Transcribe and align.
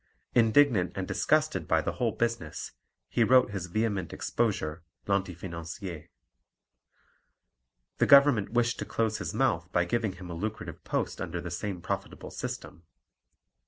Indignant 0.33 0.93
and 0.95 1.07
disgusted 1.07 1.67
by 1.67 1.79
the 1.83 1.91
whole 1.91 2.11
business, 2.11 2.71
he 3.07 3.23
wrote 3.23 3.51
his 3.51 3.67
vehement 3.67 4.11
exposure 4.11 4.81
L'Antifinancier. 5.05 6.07
The 7.99 8.07
government 8.07 8.49
wished 8.49 8.79
to 8.79 8.85
close 8.85 9.19
his 9.19 9.35
mouth 9.35 9.71
by 9.71 9.85
giving 9.85 10.13
him 10.13 10.31
a 10.31 10.33
lucrative 10.33 10.83
post 10.83 11.21
under 11.21 11.39
the 11.39 11.51
same 11.51 11.81
profitable 11.83 12.31
system. 12.31 12.81